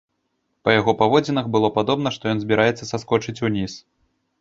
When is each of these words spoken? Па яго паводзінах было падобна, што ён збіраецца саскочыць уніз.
Па 0.67 0.73
яго 0.75 0.95
паводзінах 1.01 1.51
было 1.57 1.71
падобна, 1.77 2.09
што 2.19 2.23
ён 2.35 2.43
збіраецца 2.47 2.91
саскочыць 2.93 3.39
уніз. 3.51 3.81